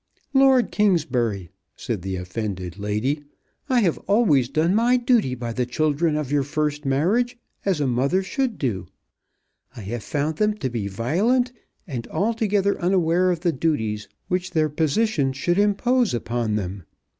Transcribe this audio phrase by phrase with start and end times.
[0.33, 3.23] "Lord Kingsbury," said the offended lady,
[3.69, 7.85] "I have always done my duty by the children of your first marriage as a
[7.85, 8.87] mother should do.
[9.75, 11.51] I have found them to be violent,
[11.85, 16.81] and altogether unaware of the duties which their position should impose upon them.